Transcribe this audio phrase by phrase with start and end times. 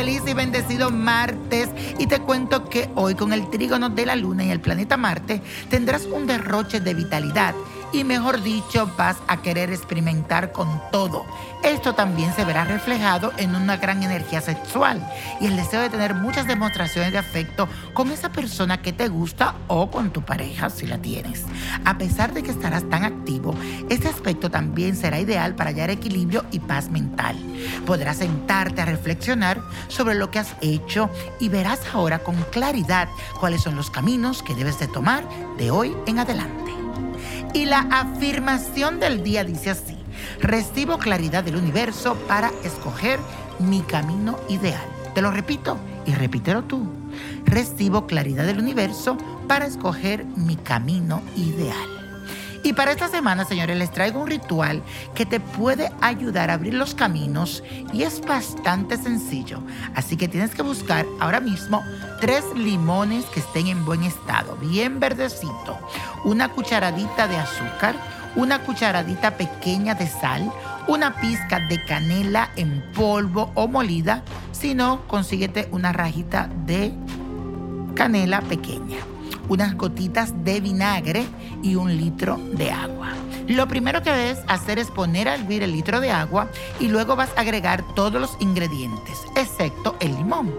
[0.00, 1.68] feliz y bendecido martes.
[1.98, 5.42] Y te cuento que hoy con el trígono de la luna y el planeta Marte
[5.68, 7.54] tendrás un derroche de vitalidad
[7.92, 11.24] y mejor dicho vas a querer experimentar con todo.
[11.62, 15.06] Esto también se verá reflejado en una gran energía sexual
[15.40, 19.54] y el deseo de tener muchas demostraciones de afecto con esa persona que te gusta
[19.68, 21.44] o con tu pareja si la tienes.
[21.84, 23.54] A pesar de que estarás tan activo,
[23.88, 27.36] este aspecto también será ideal para hallar equilibrio y paz mental.
[27.86, 33.62] Podrás sentarte a reflexionar sobre lo que has hecho y verás ahora con claridad cuáles
[33.62, 35.24] son los caminos que debes de tomar
[35.58, 36.70] de hoy en adelante.
[37.52, 39.96] Y la afirmación del día dice así,
[40.40, 43.18] recibo claridad del universo para escoger
[43.58, 44.84] mi camino ideal.
[45.14, 45.76] Te lo repito
[46.06, 46.88] y repítelo tú.
[47.44, 49.16] Recibo claridad del universo
[49.48, 51.99] para escoger mi camino ideal.
[52.70, 54.80] Y para esta semana, señores, les traigo un ritual
[55.16, 59.60] que te puede ayudar a abrir los caminos y es bastante sencillo.
[59.96, 61.82] Así que tienes que buscar ahora mismo
[62.20, 65.80] tres limones que estén en buen estado, bien verdecito,
[66.22, 67.96] una cucharadita de azúcar,
[68.36, 70.52] una cucharadita pequeña de sal,
[70.86, 76.94] una pizca de canela en polvo o molida, si no, consíguete una rajita de
[77.96, 78.98] canela pequeña
[79.50, 81.26] unas gotitas de vinagre
[81.62, 83.08] y un litro de agua.
[83.48, 86.48] Lo primero que debes hacer es poner a hervir el litro de agua
[86.78, 90.54] y luego vas a agregar todos los ingredientes, excepto el limón.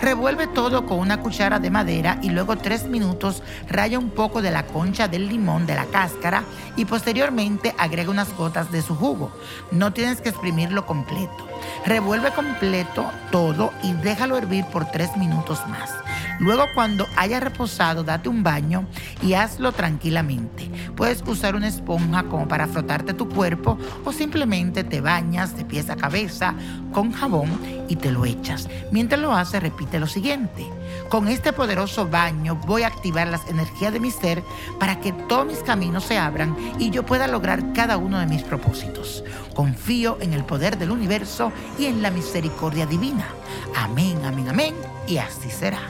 [0.00, 4.50] Revuelve todo con una cuchara de madera y luego tres minutos raya un poco de
[4.50, 6.44] la concha del limón de la cáscara
[6.76, 9.32] y posteriormente agrega unas gotas de su jugo.
[9.70, 11.48] No tienes que exprimirlo completo.
[11.86, 15.90] Revuelve completo todo y déjalo hervir por tres minutos más.
[16.38, 18.86] Luego cuando haya reposado, date un baño
[19.22, 20.70] y hazlo tranquilamente.
[20.96, 25.90] Puedes usar una esponja como para frotarte tu cuerpo o simplemente te bañas de pies
[25.90, 26.54] a cabeza
[26.92, 28.68] con jabón y te lo echas.
[28.90, 30.66] Mientras lo haces, repite lo siguiente.
[31.10, 34.42] Con este poderoso baño voy a activar las energías de mi ser
[34.80, 38.42] para que todos mis caminos se abran y yo pueda lograr cada uno de mis
[38.42, 39.22] propósitos.
[39.54, 43.26] Confío en el poder del universo y en la misericordia divina.
[43.76, 44.74] Amén, amén, amén.
[45.06, 45.80] Y así será.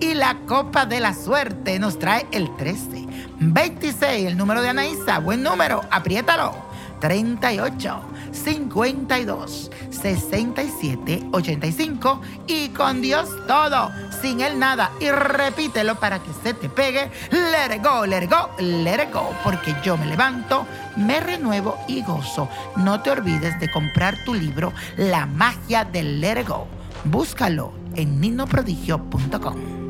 [0.00, 3.05] Y la copa de la suerte nos trae el 13,
[3.40, 5.18] 26, el número de Anaísa.
[5.18, 6.66] Buen número, apriétalo.
[7.00, 8.00] 38,
[8.32, 13.90] 52, 67, 85 y con Dios todo,
[14.22, 14.90] sin él nada.
[15.00, 17.10] Y repítelo para que se te pegue.
[17.30, 19.30] Let it go, let it go, let it go.
[19.44, 20.66] Porque yo me levanto,
[20.96, 22.48] me renuevo y gozo.
[22.76, 26.66] No te olvides de comprar tu libro La magia del let it go.
[27.04, 29.85] Búscalo en ninoprodigio.com.